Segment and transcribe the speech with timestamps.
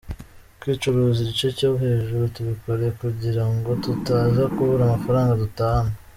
[0.59, 5.93] Kwicuruza igice cyo hejuru tubikora kugira ngo tutaza kubura amafaranga dutahana.